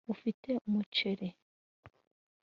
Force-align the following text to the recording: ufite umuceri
ufite 0.13 0.49
umuceri 0.67 1.27